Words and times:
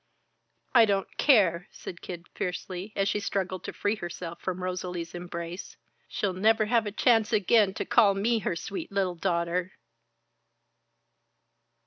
"I 0.73 0.85
don't 0.85 1.15
care!" 1.19 1.67
said 1.69 2.01
Kid, 2.01 2.25
fiercely, 2.33 2.91
as 2.95 3.07
she 3.07 3.19
struggled 3.19 3.63
to 3.65 3.71
free 3.71 3.93
herself 3.97 4.41
from 4.41 4.63
Rosalie's 4.63 5.13
embrace. 5.13 5.77
"She'll 6.07 6.33
never 6.33 6.65
have 6.65 6.87
a 6.87 6.91
chance 6.91 7.31
again 7.31 7.75
to 7.75 7.85
call 7.85 8.15
me 8.15 8.39
her 8.39 8.55
sweet 8.55 8.91
little 8.91 9.13
daughter." 9.15 9.73